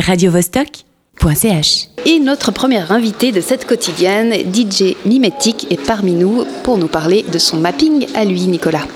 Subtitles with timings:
[0.00, 1.88] radiovostok.ch.
[2.06, 7.24] Et notre première invitée de cette quotidienne, DJ Mimetic, est parmi nous pour nous parler
[7.32, 8.86] de son mapping à lui, Nicolas.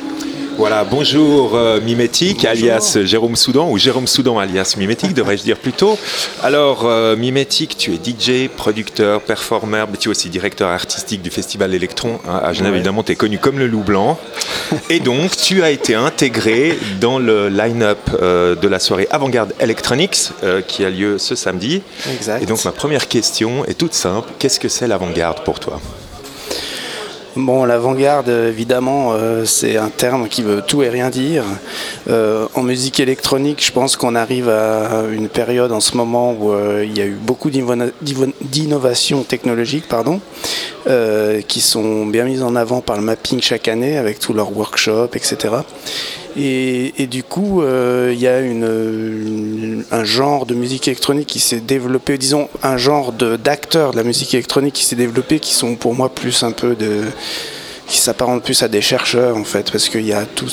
[0.59, 5.97] Voilà, bonjour euh, Mimétique, alias Jérôme Soudan, ou Jérôme Soudan, alias Mimétique, devrais-je dire plutôt.
[6.43, 11.31] Alors, euh, Mimétique, tu es DJ, producteur, performer, mais tu es aussi directeur artistique du
[11.31, 12.75] Festival Electron hein, à Genève.
[12.75, 14.19] Évidemment, tu es connu comme le loup blanc.
[14.91, 20.33] Et donc, tu as été intégré dans le line-up euh, de la soirée Avant-Garde Electronics
[20.67, 21.83] qui a lieu ce samedi.
[22.13, 22.43] Exact.
[22.43, 24.29] Et donc, ma première question est toute simple.
[24.41, 25.81] Qu'est-ce que c'est l'avant-garde pour toi?
[27.41, 31.45] Bon, l'avant-garde, évidemment, euh, c'est un terme qui veut tout et rien dire.
[32.11, 36.51] Euh, en musique électronique, je pense qu'on arrive à une période en ce moment où
[36.51, 40.21] euh, il y a eu beaucoup d'inno- d'inno- d'innovations technologiques, pardon,
[41.47, 45.15] qui sont bien mises en avant par le mapping chaque année avec tous leurs workshops,
[45.15, 45.37] etc.
[46.41, 48.37] Et, du coup, euh, il y a
[49.91, 54.35] un genre de musique électronique qui s'est développé, disons un genre d'acteurs de, la musique
[54.35, 57.03] électronique qui s'est développé, qui sont pour moi plus un peu de
[57.89, 60.53] qui s'apparentent plus à des chercheurs en fait, parce qu'il y a toute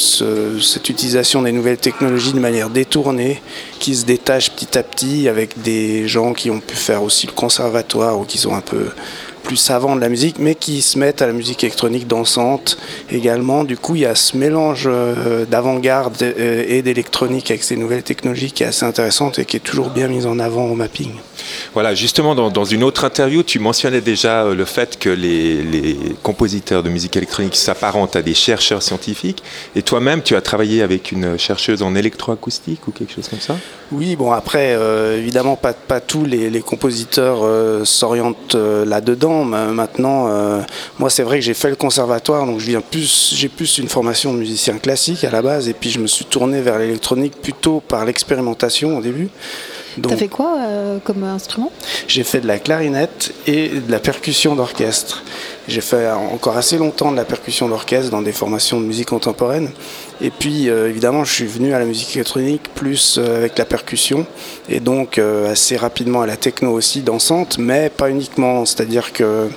[0.61, 3.41] cette utilisation des nouvelles technologies de manière détournée,
[3.78, 7.33] qui se détache petit à petit avec des gens qui ont pu faire aussi le
[7.33, 8.88] conservatoire ou qui sont un peu
[9.45, 12.77] plus savants de la musique, mais qui se mettent à la musique électronique dansante
[13.11, 13.63] également.
[13.63, 18.03] Du coup, il y a ce mélange euh, d'avant-garde euh, et d'électronique avec ces nouvelles
[18.03, 21.11] technologies qui est assez intéressante et qui est toujours bien mise en avant au mapping.
[21.73, 26.83] Voilà, justement, dans, une autre interview, tu mentionnais déjà euh, le fait que les, compositeurs
[26.83, 29.43] de musique électronique s'apparentent à des chercheurs scientifiques.
[29.75, 33.57] Et toi-même, tu as travaillé avec une chercheuse en électroacoustique ou quelque chose comme ça?
[33.91, 39.43] Oui, bon après, euh, évidemment, pas, tous les, compositeurs euh, s'orientent là-dedans.
[39.43, 40.29] Ma- Maintenant,
[40.99, 44.39] moi, c'est vrai que j'ai fait le conservatoire, donc plus, j'ai plus une formation de
[44.39, 48.05] musicien classique à la base, et puis je me suis tourné vers l'électronique plutôt par
[48.05, 49.29] l'expérimentation au début.
[50.01, 51.71] T'as Donc, fait quoi euh, comme instrument?
[52.07, 55.23] j'ai fait de la clarinette et de la percussion d'orchestre.
[55.67, 59.72] J'ai fait encore assez longtemps de la percussion d'orchestre dans des formations de musique contemporaine.
[60.22, 63.66] Et puis, euh, évidemment, je suis venu à la musique électronique plus euh, avec la
[63.66, 64.25] percussion
[64.69, 68.66] et donc euh, assez rapidement à la techno aussi dansante, mais pas uniquement.
[68.66, 69.47] C'est-à-dire que euh,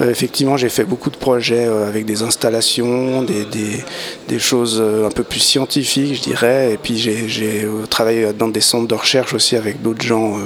[0.00, 5.22] effectivement, j'ai fait beaucoup de projets euh, avec des installations, des, choses euh, un peu
[5.22, 6.72] plus scientifiques, je dirais.
[6.72, 10.42] Et puis, j'ai euh, travaillé dans des centres de recherche aussi avec d'autres gens euh,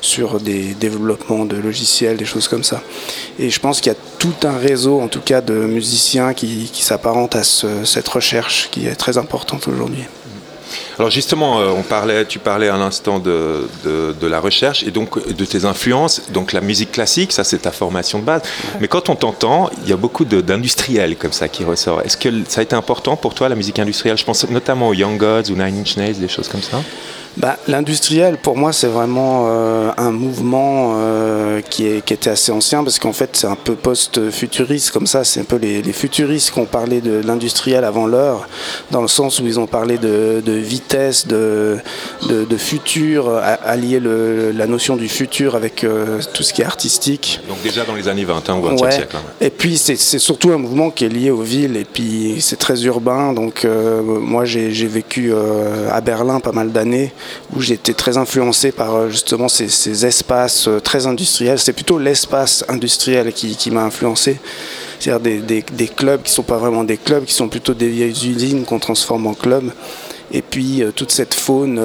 [0.00, 2.82] sur des développements de logiciels, des choses comme ça.
[3.38, 6.68] Et je pense qu'il y a tout un réseau, en tout cas, de musiciens qui,
[6.72, 10.04] qui s'apparentent à ce- cette recherche qui est très importante aujourd'hui.
[10.98, 14.90] Alors justement, euh, on parlait, tu parlais à l'instant de, de, de la recherche et
[14.90, 16.22] donc de tes influences.
[16.32, 18.42] Donc la musique classique, ça c'est ta formation de base.
[18.80, 22.02] Mais quand on t'entend, il y a beaucoup d'industriels comme ça qui ressort.
[22.02, 24.18] Est-ce que ça a été important pour toi la musique industrielle?
[24.18, 26.82] Je pense notamment aux Young Gods ou Nine Inch Nails, des choses comme ça?
[27.36, 32.50] Bah, L'industriel, pour moi, c'est vraiment euh, un mouvement euh, qui, est, qui était assez
[32.50, 35.22] ancien parce qu'en fait, c'est un peu post-futuriste comme ça.
[35.22, 38.48] C'est un peu les, les futuristes qui ont parlé de l'industriel avant l'heure,
[38.90, 41.78] dans le sens où ils ont parlé de, de vitesse, de,
[42.56, 47.40] futur, à- allier le, la notion du futur avec euh, tout ce qui est artistique.
[47.48, 48.90] Donc déjà dans les années 20 hein, ou 20e Ouais.
[48.90, 49.16] siècle.
[49.16, 49.22] hein.
[49.40, 52.82] Et puis c'est surtout un mouvement qui est lié aux villes et puis c'est très
[52.84, 53.32] urbain.
[53.32, 55.32] Donc moi j'ai vécu
[55.92, 57.12] à Berlin pas mal d'années
[57.54, 61.58] où j'étais très influencé par euh, justement ces, ces espaces euh, très industriels.
[61.58, 64.38] C'est plutôt l'espace industriel qui, m'a influencé.
[64.98, 68.64] C'est-à-dire des, clubs qui sont pas vraiment des clubs, qui sont plutôt des vieilles usines
[68.64, 69.70] qu'on transforme en clubs.
[70.30, 71.80] Et puis euh, toute cette faune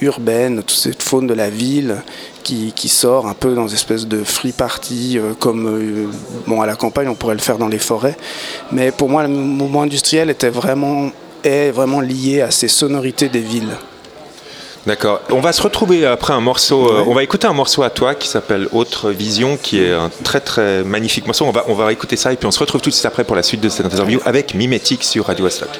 [0.00, 1.96] urbaine, toute cette faune de la ville
[2.42, 6.12] qui, sort un peu dans une espèce de free party, comme
[6.46, 8.16] bon, à la campagne on pourrait le faire dans les forêts.
[8.70, 11.10] Mais pour moi le mouvement industriel était vraiment,
[11.42, 13.76] est vraiment lié à ces sonorités des villes.
[14.86, 15.20] D'accord.
[15.30, 16.86] On va se retrouver après un morceau.
[16.88, 20.10] euh, on va écouter un morceau à toi qui s'appelle Autre Vision, qui est un
[20.22, 21.44] très très magnifique morceau.
[21.44, 23.24] On va, on va écouter ça et puis on se retrouve tout de suite après
[23.24, 25.70] pour la suite de cette interview avec Mimetic sur Radio Stock.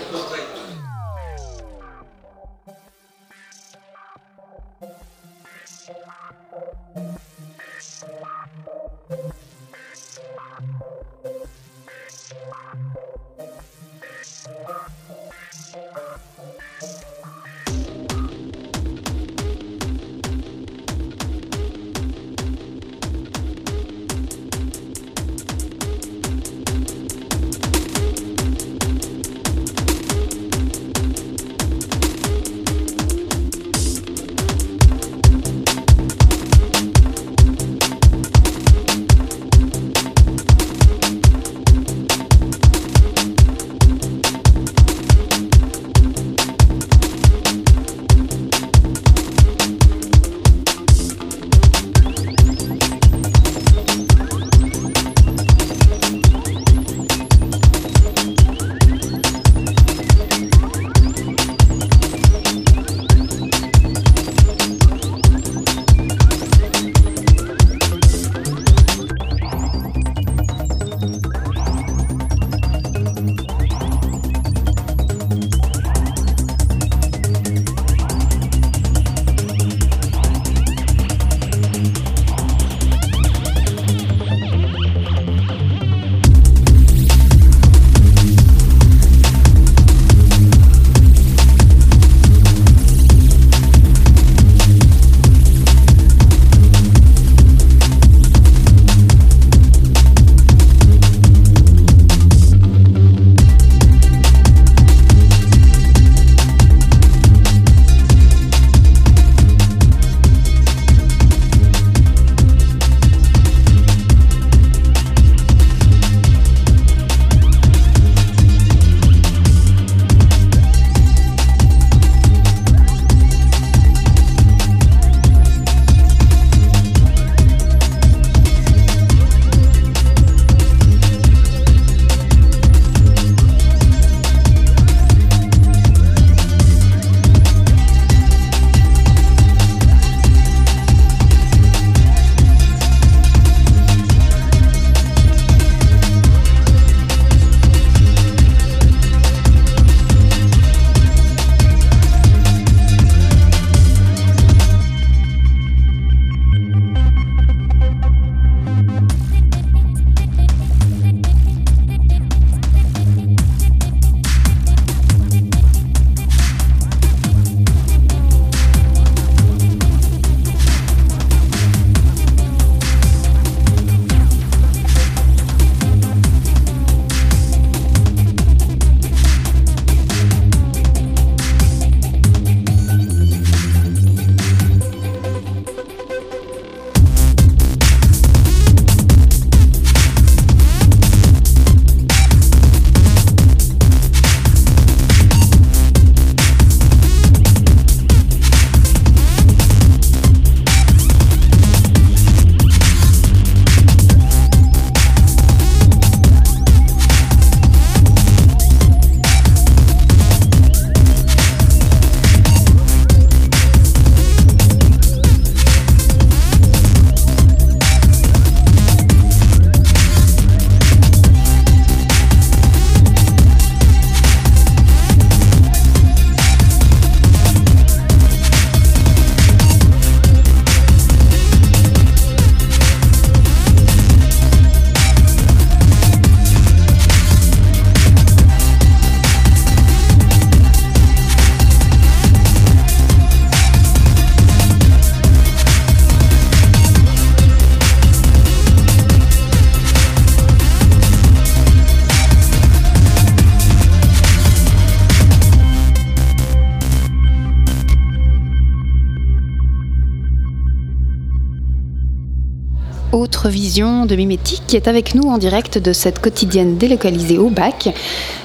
[263.48, 267.88] Vision de Mimétique qui est avec nous en direct de cette quotidienne délocalisée au bac.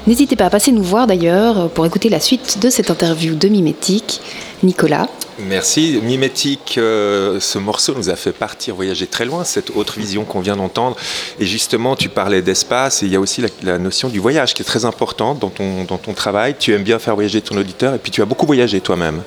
[0.08, 3.48] N'hésitez pas à passer nous voir d'ailleurs pour écouter la suite de cette interview de
[3.48, 4.22] Mimétique.
[4.64, 5.08] Nicolas.
[5.48, 6.00] Merci.
[6.04, 10.40] Mimétique, euh, ce morceau nous a fait partir, voyager très loin, cette autre vision qu'on
[10.40, 10.96] vient d'entendre.
[11.40, 14.62] Et justement, tu parlais d'espace et il y a aussi la, notion du voyage qui
[14.62, 16.56] est très importante dans ton, dans ton travail.
[16.60, 19.22] Tu aimes bien faire voyager ton auditeur et puis tu as beaucoup voyagé toi-même.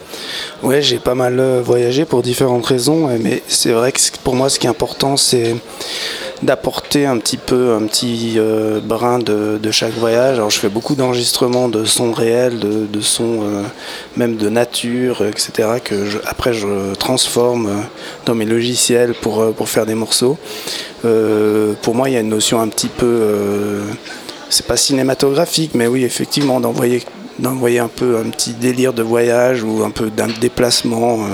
[0.62, 4.48] Oui, j'ai pas mal euh, voyagé pour différentes raisons, mais c'est vrai que pour moi,
[4.48, 5.56] ce qui est important, c'est
[6.42, 10.36] d'apporter un petit peu un petit euh, brin de, chaque voyage.
[10.36, 13.62] Alors je fais beaucoup d'enregistrements de sons réels, de, sons euh,
[14.16, 15.68] même de nature, etc.
[15.82, 15.94] que
[16.26, 17.80] après je transforme euh,
[18.26, 20.38] dans mes logiciels pour, pour faire des morceaux.
[21.02, 23.82] pour moi il y a une notion un petit peu
[24.50, 27.02] c'est pas cinématographique, mais oui, effectivement, d'envoyer
[27.38, 31.24] d'envoyer un peu un petit délire de voyage ou un peu d'un déplacement.
[31.24, 31.28] Euh.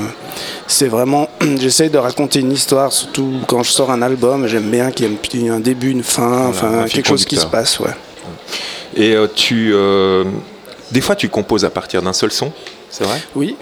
[0.66, 1.28] C'est vraiment,
[1.60, 5.46] j'essaye de raconter une histoire, surtout quand je sors un album, j'aime bien qu'il y
[5.46, 7.94] ait un début, une fin, enfin quelque chose qui se passe, ouais.
[8.96, 10.24] Et euh, tu, euh,
[10.90, 12.52] des fois, tu composes à partir d'un seul son,
[12.90, 13.20] c'est vrai?
[13.36, 13.56] Oui,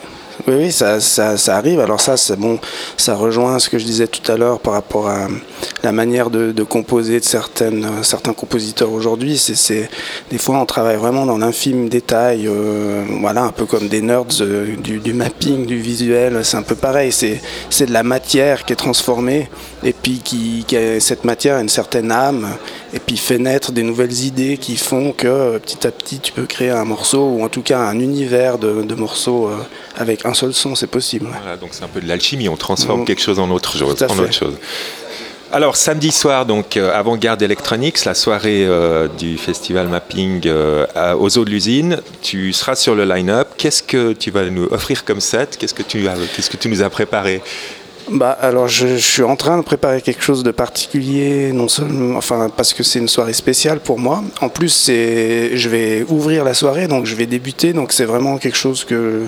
[0.46, 1.80] oui, oui, ça, ça, arrive.
[1.80, 2.58] Alors ça, c'est bon,
[2.96, 5.28] ça rejoint ce que je disais tout à l'heure par rapport à
[5.82, 9.36] la manière de, composer de certaines, certains compositeurs aujourd'hui.
[9.38, 9.90] C'est,
[10.30, 14.24] des fois, on travaille vraiment dans l'infime détail, euh, voilà, un peu comme des nerds
[14.40, 16.40] euh, du, mapping, du visuel.
[16.44, 17.12] C'est un peu pareil.
[17.12, 19.48] C'est, de la matière qui est transformée
[19.82, 20.64] et puis qui,
[21.00, 22.46] cette matière a une certaine âme
[22.92, 26.46] et puis fait naître des nouvelles idées qui font que petit à petit, tu peux
[26.46, 29.48] créer un morceau ou en tout cas un univers de, morceaux.
[29.48, 29.56] Euh,
[29.96, 31.26] avec un seul son, c'est possible.
[31.40, 33.04] Voilà, donc c'est un peu de l'alchimie, on transforme mm.
[33.04, 33.96] quelque chose en autre chose.
[34.08, 34.54] En autre chose.
[35.50, 40.84] Alors samedi soir, donc euh, avant-garde Electronics, la soirée euh, du festival mapping euh,
[41.18, 42.02] aux eaux de l'usine.
[42.20, 43.48] Tu seras sur le line-up.
[43.56, 45.56] Qu'est-ce que tu vas nous offrir comme set?
[45.58, 47.40] Qu'est-ce que tu qu'est-ce que tu nous as préparé?
[48.10, 52.50] Bah alors je, suis en train de préparer quelque chose de particulier, non seulement, enfin
[52.54, 54.22] parce que c'est une soirée spéciale pour moi.
[54.40, 58.38] En plus c'est, je vais ouvrir la soirée, donc je vais débuter, donc c'est vraiment
[58.38, 59.26] quelque chose que,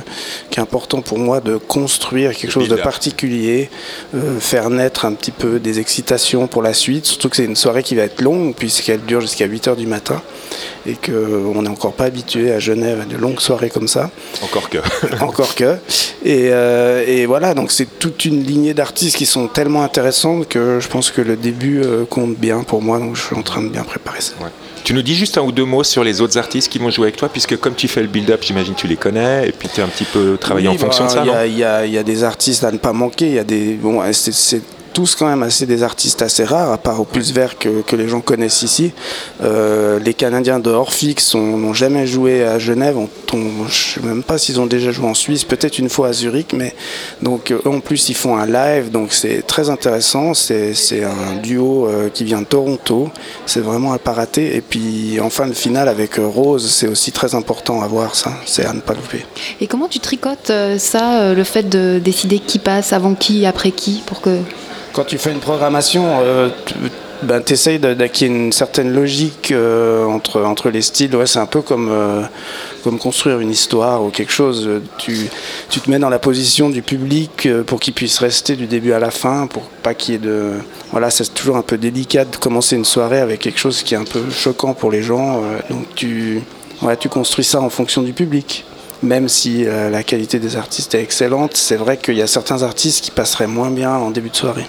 [0.50, 3.70] qui est important pour moi de construire quelque chose de particulier,
[4.14, 7.06] euh, faire naître un petit peu des excitations pour la suite.
[7.06, 9.86] Surtout que c'est une soirée qui va être longue puisqu'elle dure jusqu'à 8 h du
[9.86, 10.22] matin
[10.86, 14.10] et qu'on n'est encore pas habitué à Genève à de longues soirées comme ça.
[14.42, 14.78] Encore que.
[15.20, 15.76] encore que.
[16.24, 20.80] Et, euh, et voilà, donc c'est toute une lignée d'artistes qui sont tellement intéressantes que
[20.80, 23.62] je pense que le début euh, compte bien pour moi, donc je suis en train
[23.62, 24.32] de bien préparer ça.
[24.82, 27.06] Tu nous dis juste un ou deux mots sur les autres artistes qui vont jouer
[27.08, 29.80] avec toi, puisque comme tu fais le build-up, j'imagine tu les connais, et puis tu
[29.80, 31.64] es un petit peu travaillé en fonction de ça, Il y, y,
[31.98, 33.74] a des artistes à ne pas manquer, il y a des...
[33.74, 37.58] Bon, c'est tous quand même assez des artistes assez rares, à part au plus vert
[37.58, 38.92] que, que les gens connaissent ici.
[39.42, 42.96] Euh, les Canadiens de Orfix n'ont jamais joué à Genève.
[42.98, 46.08] On, je ne sais même pas s'ils ont déjà joué en Suisse, peut-être une fois
[46.08, 46.74] à Zurich, mais
[47.22, 50.34] donc eux en plus ils font un live, donc c'est très intéressant.
[50.34, 53.10] C'est un duo euh, qui vient de Toronto.
[53.46, 54.56] C'est vraiment à pas rater.
[54.56, 58.14] Et puis en fin de finale avec euh, Rose, c'est aussi très important à voir
[58.14, 58.32] ça.
[58.46, 59.24] C'est à ne pas louper.
[59.60, 64.02] Et comment tu tricotes ça, le fait de décider qui passe avant qui, après qui,
[64.06, 64.38] pour que
[64.92, 66.74] quand tu fais une programmation, euh, tu
[67.22, 71.14] ben, essayes d'acquérir une certaine logique euh, entre, entre les styles.
[71.14, 72.22] Ouais, c'est un peu comme, euh,
[72.82, 74.68] comme construire une histoire ou quelque chose.
[74.98, 75.28] Tu,
[75.68, 78.98] tu te mets dans la position du public pour qu'il puisse rester du début à
[78.98, 80.52] la fin, pour pas qu'il ait de.
[80.92, 83.98] Voilà, c'est toujours un peu délicat de commencer une soirée avec quelque chose qui est
[83.98, 85.42] un peu choquant pour les gens.
[85.68, 86.42] donc tu,
[86.82, 88.64] ouais, tu construis ça en fonction du public
[89.02, 93.02] même si la qualité des artistes est excellente, c'est vrai qu'il y a certains artistes
[93.02, 94.66] qui passeraient moins bien en début de soirée.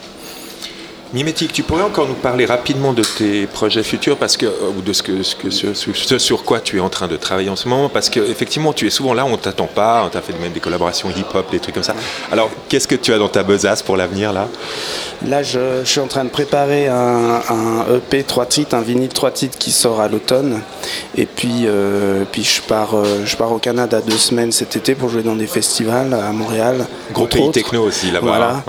[1.13, 4.81] Mimétique, tu pourrais encore nous parler rapidement de tes projets futurs parce que, euh, ou
[4.81, 7.57] de ce, que, ce, que, ce, sur quoi tu es en train de travailler en
[7.57, 7.89] ce moment?
[7.89, 10.61] Parce qu'effectivement, tu es souvent là, on ne t'attend pas, on t'a fait même des
[10.61, 11.95] collaborations hip-hop, des trucs comme ça.
[12.31, 14.47] Alors, qu'est-ce que tu as dans ta besace pour l'avenir là?
[15.27, 17.41] Là, je, suis en train de préparer un,
[17.93, 20.61] EP 3 titres, un vinyle 3 titres qui sort à l'automne.
[21.17, 24.95] Et puis, euh, puis je, pars, euh, je pars au Canada deux semaines cet été
[24.95, 26.87] pour jouer dans des festivals à Montréal.
[27.11, 28.27] Gros pays techno aussi là-bas.
[28.27, 28.63] Voilà.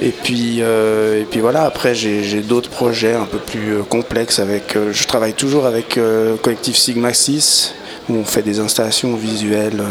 [0.00, 4.38] Et, puis, et puis voilà, après après, j'ai d'autres projets un peu plus euh, complexes.
[4.38, 7.74] Avec, euh, je travaille toujours avec le euh, collectif Sigma 6,
[8.08, 9.82] où on fait des installations visuelles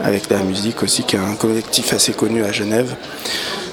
[0.00, 2.94] avec la musique aussi, qui est un collectif assez connu à Genève.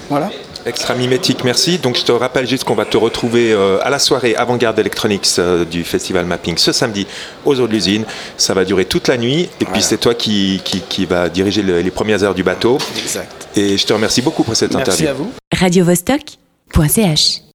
[0.09, 0.29] Voilà.
[0.65, 1.77] Extra mimétique, merci.
[1.77, 3.53] Donc je te rappelle juste qu'on va te retrouver
[3.83, 7.05] à la soirée Avant-Garde Electronics du Festival Mapping ce samedi
[7.43, 8.05] aux eaux de l'usine.
[8.37, 11.91] Ça va durer toute la nuit et puis c'est toi qui, qui, va diriger les
[11.91, 12.77] premières heures du bateau.
[12.97, 13.49] Exact.
[13.57, 15.03] Et je te remercie beaucoup pour cette interview.
[15.03, 15.31] Merci à vous.
[15.51, 16.40] Radio Vostok
[16.71, 17.41] .ch